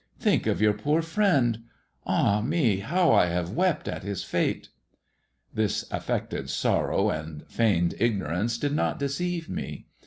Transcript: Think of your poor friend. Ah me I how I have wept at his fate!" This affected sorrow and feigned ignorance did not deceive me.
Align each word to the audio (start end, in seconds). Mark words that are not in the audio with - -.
Think 0.17 0.47
of 0.47 0.59
your 0.59 0.73
poor 0.73 1.03
friend. 1.03 1.65
Ah 2.07 2.41
me 2.41 2.81
I 2.81 2.85
how 2.87 3.11
I 3.11 3.27
have 3.27 3.51
wept 3.51 3.87
at 3.87 4.01
his 4.01 4.23
fate!" 4.23 4.69
This 5.53 5.85
affected 5.91 6.49
sorrow 6.49 7.11
and 7.11 7.45
feigned 7.47 7.93
ignorance 7.99 8.57
did 8.57 8.73
not 8.73 8.97
deceive 8.97 9.47
me. 9.47 9.85